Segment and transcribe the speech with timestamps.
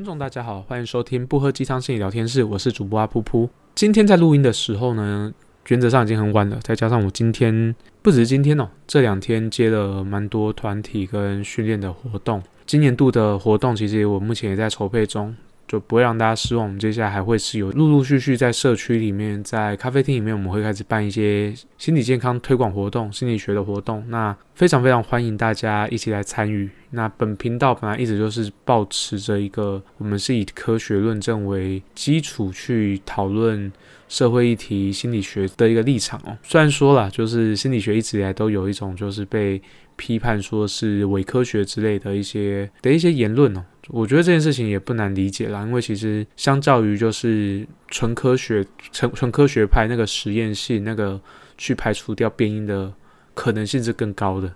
[0.00, 3.46] 观众大家好，欢迎收听不喝鸡汤心理聊天室，我是主播阿噗噗。
[3.74, 5.30] 今天在录音的时候呢，
[5.68, 12.42] 原则上已经很晚了，再加上我今天不只是今天哦，这两天接了蛮多团体跟训练的活动。
[12.64, 15.36] 今年度的活动其实我目前也在筹备中。
[15.70, 16.66] 就不会让大家失望。
[16.66, 24.04] 我们接下来还会是有陆陆续续在社区里面，在咖啡厅里面，我们会开始办一些心理健康推广活动、心理学的活动。
[24.08, 26.68] 那非常非常欢迎大家一起来参与。
[26.90, 33.70] 那本频道本来一直就是保持着一个，我们是以科学论证为基础去讨论
[34.08, 36.36] 社会议题、心理学的一个立场哦。
[36.42, 39.62] 虽然说了，就是心理学一直以来都有一种就是被
[39.94, 43.64] 批判说是伪科学之类的一些的一些言论哦。
[43.92, 51.20] 我觉得这件事情也不难理解啦，因为其实相较于就是纯科学、纯纯科学派那个实验性那个
[51.58, 52.92] 去排除掉变音的
[53.34, 54.52] 可能性是更高的。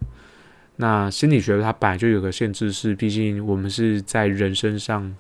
[0.77, 5.15] 那心理学它本来就有个限制，是毕竟我们是在人身上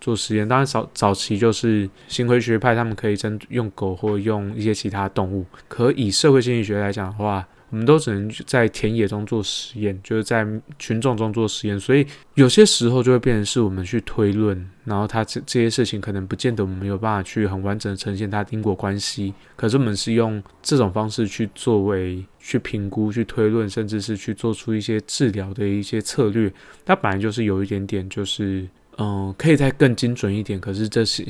[0.00, 0.46] 做实验。
[0.46, 5.44] 当然早早期就是行为学派，他们可以真用狗或用一些其他动物。
[5.68, 10.46] 可以社会心理学来讲的话，我们都只能在田野中做实验，就是在
[10.78, 26.52] 群众中做实验，所以有些时候就会变成是我们去推论，然后它这这些事情可能不见得我们有办法去很完整的呈现它因果关系，可是我们是用这种方式去作为去评估、去推论，甚至是去做出一些治疗的一些策略，
[26.84, 28.68] 它本来就是有一点点就是。
[28.98, 31.24] 嗯，可以再更精准一点，可是这是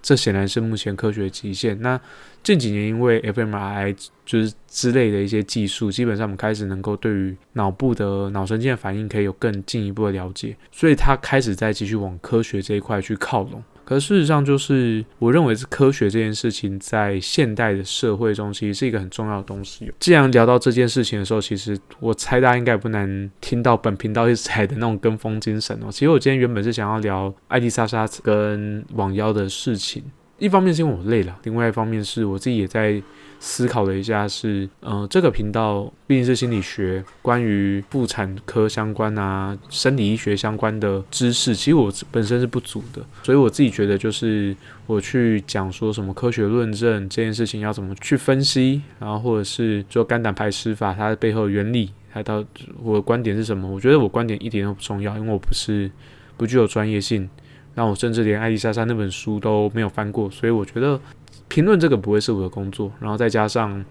[0.00, 1.80] 这显然是目前科学极限。
[1.80, 2.00] 那
[2.44, 13.62] 近几年因为 fMRI 就是之类的一些技术，基本上我们开始能够对于脑部的脑神经的反应可以有更进一步的了解，所以它开始在继续往科学这一块去靠拢。
[13.88, 19.90] 可事实上，就是我认为是科学这件事情，在现代的社会中，其实是一个很重要的东西。
[19.98, 25.86] 既然聊到这件事情的时候，其实我猜大家应该不难听到本频道一直在的那种跟风精神哦。
[25.90, 30.02] 其实我今天原本是想要聊艾迪莎莎跟网妖的事情，
[30.36, 33.02] 一方面是因为我累了，另外一方面是我自己也在。
[33.40, 44.56] 思考了一下，是嗯，这个频道毕竟是心理学，关于妇产科相关啊、生理医学相关的知识，其实我本身是不足的，所以我自己觉得，就是
[44.86, 52.44] 我去讲说什么科学论证这件事情要怎么去分析，然后或者是做肝胆排湿法它的背后的原理，还到
[52.82, 53.68] 我的观点是什么？
[53.68, 55.88] 我觉得我观点一点都不重要，因为我不是
[56.36, 57.30] 不具有专业性，
[57.76, 61.00] 那我甚至连艾丽莎莎那本书都没有翻过，所以我觉得。
[61.48, 63.84] 评论这个不会是我的工作，然后再加上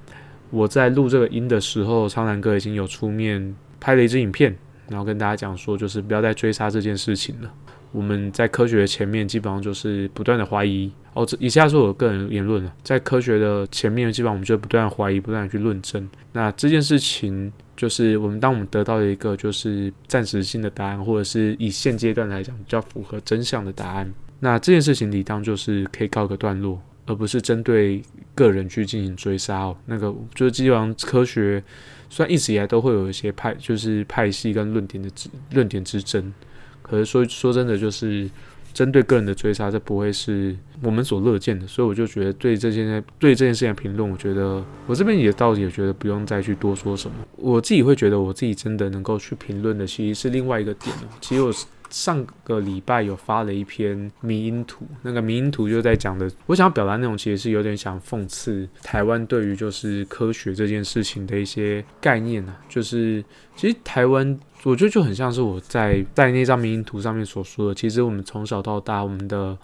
[0.50, 4.56] 我在录这个音的时候，苍南哥已经有出面拍了一支影片，
[4.88, 7.52] 然后跟大家讲说，就是不要再追杀这件事情了。
[7.92, 12.72] 我们在科学的前面基本上就是不断的怀疑哦，这以下是我个人言论了。
[12.84, 16.08] 在科学的前面，基本上我们就不断怀疑，不断的去论证。
[16.34, 26.80] 那这件事情就是我们当我们得到了一个就是暂时性的答案，或者是以现阶段来讲比较符合真相的答案，那这件事情理当就是可以告个段落。
[27.08, 28.02] 而不是针对
[28.36, 31.64] 个人去进行追杀哦，那个就是基本上科学
[32.10, 35.10] 虽然一直以来都会有一些派，就是派系跟论点的
[35.52, 36.34] 论点之争，
[36.82, 38.30] 可是说说真的，就是
[38.74, 41.66] 针对个人的追杀，这不会是我们所乐见的。
[41.66, 47.16] 所以我就觉得对这件对这件事情的评论，我觉得我这边也倒也觉得不用再去多说什么。
[47.38, 51.08] 我自己会觉得我自己真的能够去评论的，其实是另外一个点哦。
[51.22, 51.66] 其实我是。
[51.90, 63.24] 上个礼拜有发了一篇迷因图，那个迷因图就在讲的，我想要表达内容其实是有点想讽刺台湾对于就是科学这件事情的一些概念啊，就是
[63.56, 69.58] 其实台湾我觉得就很像是我在在那张迷因图上面所说的，其实我们从小到大我们的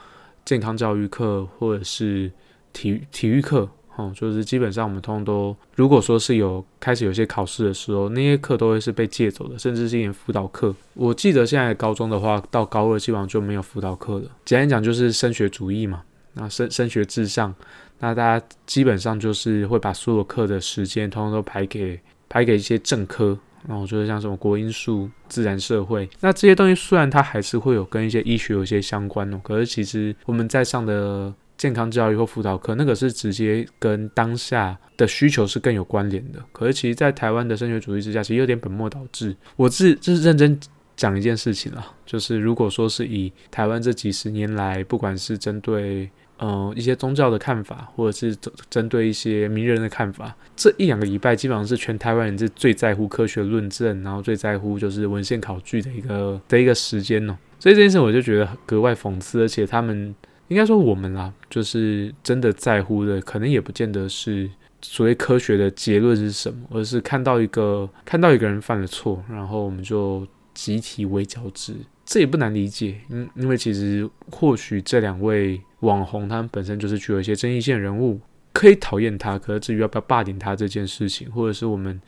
[0.46, 2.32] 健康教育课或者是
[2.72, 3.70] 体育体育课。
[3.96, 10.74] 哦，就是基本上我们通通都，如果说是有开始有些考试的时候，那些课都会是被借走的，甚至是一点辅导课。
[10.96, 14.26] 我记得现在高中的话，到高二基本上就没有辅导课了。
[14.46, 16.02] 简单讲就是升学主义嘛，
[16.34, 17.54] 那升升学至上，
[18.00, 23.38] 那大家基本上就是会把所有课的时间通通都排给排给一些正科，
[23.68, 31.32] 然后就是像什么国英数、自然社会，那这些东西虽然它还是会有跟一些医学有一些相关哦，可是其实我们在上的。
[31.58, 36.44] 健康教育或辅导课，那个是直接跟当下的需求是更有关联的。
[36.52, 39.36] 可是，其实，在台湾的升学主义之下，其实有点本末倒置。
[39.56, 40.60] 我自这是认真
[40.96, 46.10] 讲一件事情了，就是如果说是以台湾这几十年来，不管是针对
[46.40, 48.36] 嗯一些宗教的看法，或者是
[48.70, 57.38] 针对一些名人的看法，这一两个礼拜基本上是全台湾人是最在乎科学论证，然后最在乎就是文献考据的一个的一个时间哦。
[57.60, 60.14] 所以这件事我就觉得格外讽刺，而且他们。
[60.50, 64.50] 应该说我们啦，就是真的在乎的，可能也不见得是
[64.82, 71.74] 所谓科学的结论是什么，而是看到一个看到一个人犯了错，然后我们就集体围剿之。
[72.06, 78.20] 这也不难理解，因因为其实或许这两位网红他们本身就是具有一些争议性人物，
[78.52, 82.00] 可以讨厌他，可是至于要不要霸凌他这件事情，或者是我们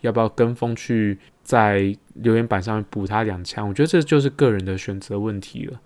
[0.00, 5.78] 要不要跟风去在留言板上面补他两枪，我觉得这就是个人的选择问题了。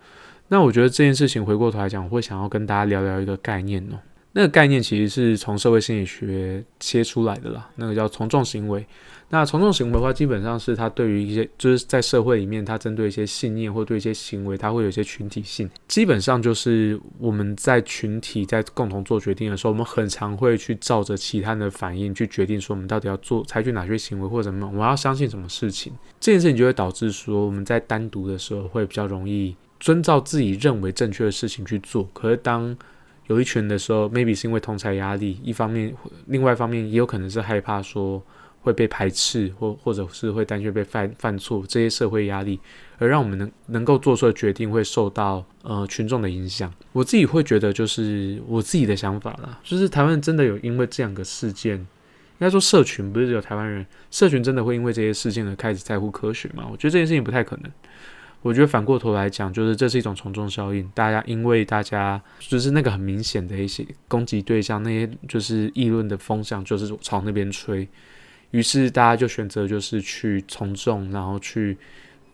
[0.49, 3.99] 那我觉得这件事情回过头来讲，我会想要跟大家聊聊一个概念哦。
[4.33, 8.85] 那个概念其实是从社会心理学切出来的啦，那个叫从众行为。
[9.31, 15.69] 那从众行为的话，基本上是它对于一些就是在社会里面，它针对一些信念或对一些行为，它会有一些群体性。
[15.89, 25.95] 基本上就是我们在群体在共同做决定的时候，我们很常会去照着其他人的反应去决定，说我们到底要做采取哪些行为或者什么，我们要相信什么事情。
[26.21, 32.09] 这件事情就会导致说，我们在单独的时候会比较容易遵照自己认为正确的事情去做。
[32.13, 32.77] 可是当
[33.27, 35.95] 有一群的时候，maybe 是因为同才压力，一方面，
[36.27, 38.23] 另外一方面也有可能是害怕说。
[38.63, 42.59] 会被排斥，或或者是会担心被犯犯错，这些社会压力，
[42.99, 46.75] 而让我们能能够做出的决定会受到呃群众的影响。
[46.91, 51.87] 我自己会觉得，就是我自己的想法啦，就是台湾真的有因为这两个事件，应
[52.41, 56.67] 该说社群不是只有台湾人，社群真的会因为这些事件而开始在乎科学吗？
[56.69, 57.71] 我觉得这件事情不太可能。
[58.43, 67.89] 我觉得反过头来讲，就是这是一种从众效应，大家因为大家就是那个很明显的一些攻击对象，那些就是议论的风向就是朝那边吹。
[68.53, 71.77] 于是大家就选择就是去从众，然后去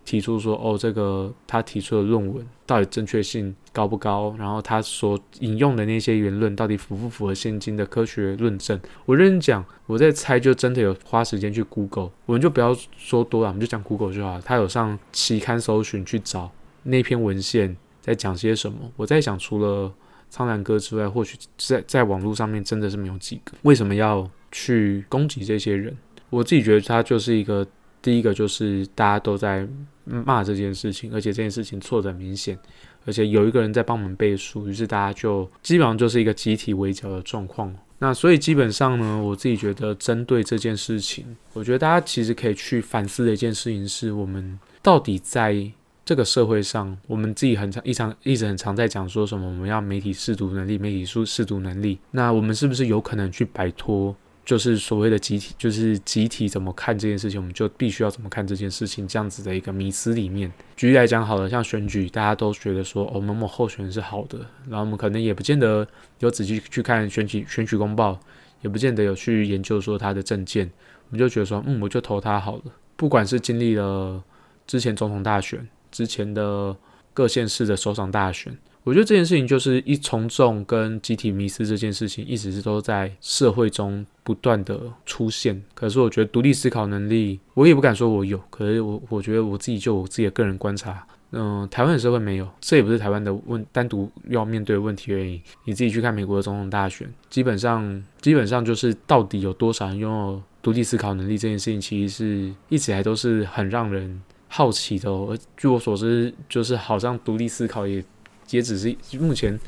[0.05, 4.35] 提出说，哦，这个他提出的论文到底正确性高不高？
[4.39, 8.79] 然后他所引用的那些言论到底符不符合现今的科学论证？
[9.07, 14.41] 我认真讲，我在猜，就真的有花时间去 Google，我们就不要说多了，我们就讲 Google 就好。
[14.41, 16.51] 他有上期刊搜寻去找
[16.83, 18.79] 那篇文献在讲些什么。
[18.97, 19.93] 我在想，除了
[20.29, 23.53] 苍兰哥之外，或许在在网络上面真的是没有几个。
[23.63, 24.31] 为什么要？
[24.55, 25.97] 去攻击这些人，
[26.29, 27.67] 我自己觉得他就是一个
[28.03, 29.67] 第一个，就是大家都在
[30.05, 32.59] 骂这件事情，而且这件事情错的明显，
[33.07, 37.73] 而且有一个人在帮我们背书，于是大家就基本上就是一个集体围剿的状况。
[38.01, 45.65] 那所以基本上呢，我自己觉得针对这件事情，我觉得大家其实可以去反思的一件事情是，我们到底在
[46.05, 54.13] 这个社会上，我们自己很常一常一直很常在讲说什么，我们要媒体试读能力，媒体书试读能力，那我们是不是有可能去摆脱？
[54.45, 60.53] 就是所谓的集体，就是集体怎么看这件事情，我们就必须要怎么看这件事情，这样子的一个迷思里面。
[60.77, 65.87] 举例来讲，好了，像选举，大家都觉得说，哦，某某候选人是好的，然后我们可能也不见得
[66.19, 68.19] 有仔细去看选举选举公报，
[68.63, 70.69] 也不见得有去研究说他的政见，
[71.09, 72.63] 我们就觉得说，嗯，我就投他好了。
[72.97, 74.23] 不管是经历了
[74.67, 76.77] 之前总统大选，之前的
[77.15, 78.57] 各县市的首长大选。
[78.85, 85.63] 我觉得这件事情就是一从众跟集体迷失这件事情，一直是都在社会中不断的出现。
[85.73, 88.37] 可是我觉得独立思考能力，我也不敢说我有。
[88.51, 95.41] 可是我我觉得我自己就我自己的个人观察，嗯，台湾的社会没有，这也不是台湾的问单独要面对的问题而已。
[95.65, 105.09] 你自己去看美国的总统大选，基本上基本上就是到底有多少人拥有独立思考能力这件事情，其实是一直来都是很让人好奇的。
[105.09, 108.05] 而据我所知，就是好像独立思考也。
[108.51, 109.59] 也只是目前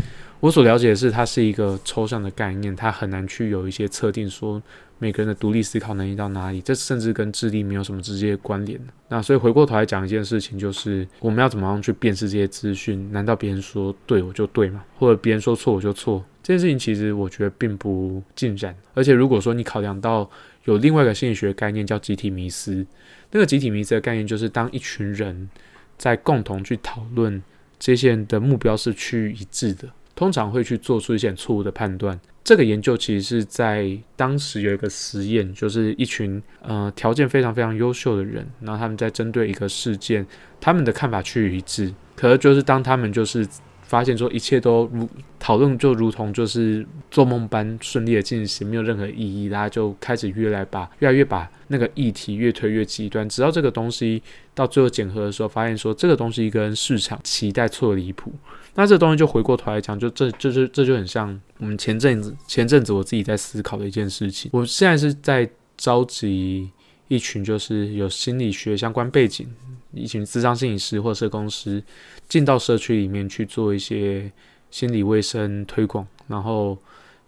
[0.41, 4.62] 我所了解的是，它是一个抽象的概念，它很难去有一些测定，说
[4.99, 8.78] 每个人的独立思考能力到哪里，这甚至跟智力没有什么直接关联。
[9.09, 13.11] 那所以回过头来讲一件事情，就是我们要怎么样去辨识这些资讯？
[13.11, 14.85] 难道别人说对我就对吗？
[14.99, 16.23] 或者别人说错我就错？
[16.43, 18.76] 这件事情其实我觉得并不尽然。
[18.93, 20.28] 而且如果说你考量到
[20.64, 22.85] 有另外一个心理学概念叫集体迷思，
[23.31, 25.49] 那个集体迷思的概念就是当一群人
[25.97, 27.43] 在共同去讨论。
[27.78, 32.19] 这些人的目标是趋于一致的，通常会去做出一些错误的判断。
[32.43, 40.26] 这个研究其实是在当时有一个实验，就是一群呃条件非常非常优秀的人，然后他们在针对一个事件，
[40.61, 41.93] 他们的看法趋于一致。
[42.14, 43.49] 可是就是当他们就是
[43.87, 54.23] 发现说一切都如讨论就如同就是做梦般顺利的进行，没有任何意义，大家就开始越来把越来越把那个议题越推越极端，直到这个东西
[54.55, 58.33] 到最后检核的时候，发现说这个东西跟市场期待错离谱。
[58.75, 64.50] 那这东西就回过头来讲，就这这就这就很像我们前阵子前阵子我自己在思考的一件事情。
[64.53, 66.71] 我现在是在召集
[67.09, 69.47] 一群就是有心理学相关背景。
[69.95, 71.83] 一群智商心理师或社工师
[72.29, 74.31] 进到社区里面去做一些
[74.71, 76.77] 心理卫生推广，然后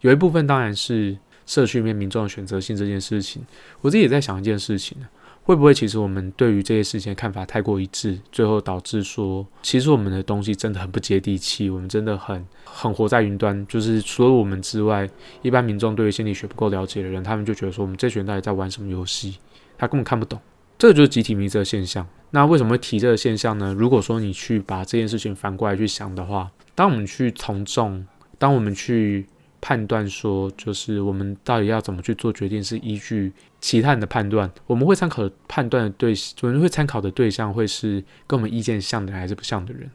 [0.01, 3.41] 有一部分当然是社区里面民众的选择性这件事情。
[3.81, 4.97] 我自己也在想一件事情
[5.43, 15.09] 会不会其实我们对于这些事情的看法太过一致，最后导致说其实我们的东西真的很不接地气，我们真的很很活在云端，就是除了我们之外，
[15.41, 19.37] 一般民众对于心理学不够了解的人，他们就觉得说我们这群人到底在玩什么游戏，
[19.77, 20.37] 他根本看不懂。
[20.77, 22.07] 这就是集体迷这个现象。
[22.31, 23.73] 那为什么会提这个现象呢？
[23.73, 28.05] 如果说你去把这件事情反过来去想的话，当我们去从众，
[28.37, 29.25] 当我们去
[29.59, 39.89] 判断说，就是我们到底要怎么去做决定，是依据其他人的判断，我们会参考判断的对，我们会参考的对象会是跟我们意见像的人还是不像的人？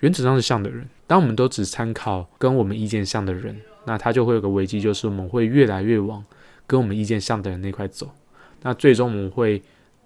[0.00, 0.88] 原则上是像的人。
[1.06, 6.24] 当我们都只参考跟我们意见像的人，那他就会有个危机，就是我们会越来越往
[6.66, 8.10] 跟我们意见像的人那块走。
[8.62, 9.62] 那最终我们会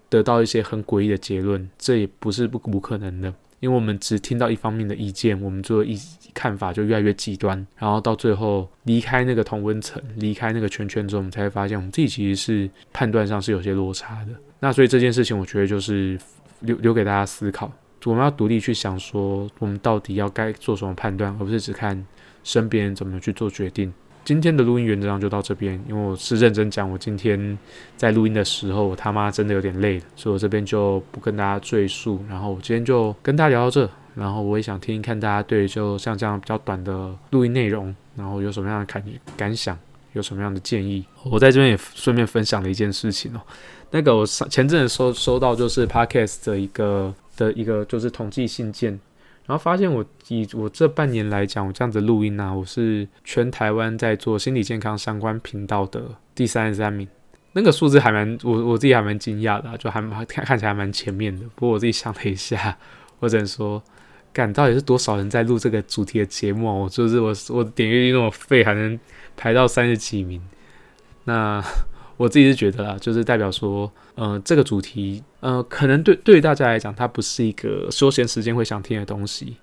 [0.09, 5.99] 得到一些很诡异的结论，这也不是不不可能的，因为我们只听到一方面的意见，我们做一
[6.33, 14.31] 看法就越来越极端，然后到最后离开那个同温层，离开那个圈圈之后，我们才会发现我们自己其实是判断上是有些落差的。
[14.59, 16.17] 那所以这件事情，我觉得就是
[16.61, 17.71] 留留给大家思考，
[18.05, 22.05] 我们要独立去想说，我们到底要该做什么判断，而不是只看
[22.43, 23.91] 身边人怎么去做决定。
[24.25, 27.55] 今天的录音原则上就到这边，因为我是认真讲，我今天
[27.95, 32.19] 在录音的时候，我他妈真的有点累了，所以我这边就不跟大家赘述。
[32.27, 39.03] 然后我今天就跟大家聊到这，然后我也想听听看大家对就像这样比较短的录音内容，然后有什么样的感
[39.37, 39.77] 感想，
[40.13, 41.05] 有什么样的建议。
[41.25, 43.41] 我在这边也顺便分享了一件事情哦，
[43.91, 48.99] 那个我上前阵子收收到就是 Podcast 的一个的一个就是统计信件。
[49.45, 56.01] 然后发现我以我这半年来讲，我这样子录音啊，我是全台湾在做心理健康相关频道的
[56.33, 57.07] 第三十三名，
[57.53, 61.45] 那个数字还蛮我我自己还蛮惊讶的，就还看看起来蛮前面的。
[61.55, 62.77] 不过我自己想了一下，
[63.19, 63.81] 我只能说，
[64.33, 66.83] 干到底是多少人在录这个主题的节目？
[66.83, 68.99] 我就是我我点阅率那么废，还能
[69.37, 70.41] 排到三十几名，
[71.25, 71.63] 那。
[72.17, 79.57] 我自己是觉得啦，就是代表说，呃，这个主题，呃，可能对对大家来讲，它不是一个休闲时间会想听的东西。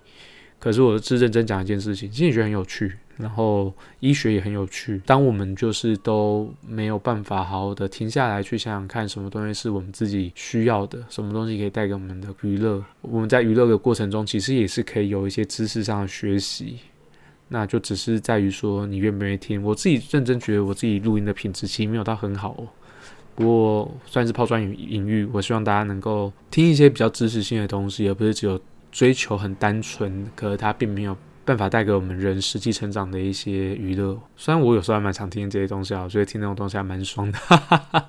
[0.59, 5.03] 可是我是认真讲一件事情，心理学很有趣，然后医学也很有趣。
[5.05, 16.77] 当我们就是都没有办法好好的停下来去想想看，什么东西是我们自己需要的，什么东西可以带给我们的娱乐，我们在娱乐的过程中，其实也是可以有一些知识上的学习。
[17.53, 19.63] 那就只是在于说你愿不愿意听。
[19.63, 22.67] 我自己认真觉得我自己录音的品质其实没有到很好哦，
[23.35, 25.27] 不过算是抛砖引玉。
[25.27, 28.59] 我希望大家能够听一些比较知识性的东西，而不是只有
[28.91, 34.19] 追求很单纯，可是它并没有办法带给我们人实际成长的一些娱乐。
[34.37, 37.39] 虽然我有时候还蛮常听这些东西啊，我觉得听那种东西还蛮爽的。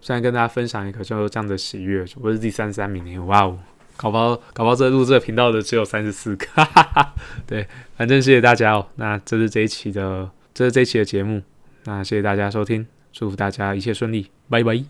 [0.00, 3.58] 虽然跟大家分享一个就这样的喜悦，我是第三十三名，哇哦！
[3.96, 6.46] 搞不好，搞不好这录这个频道的只有三十四个，
[7.46, 8.86] 对，反正谢谢大家哦。
[8.96, 11.42] 那这是这一期的，这是这一期的节目。
[11.84, 14.86] 那谢谢大家收听，祝福大家一切顺利，拜拜。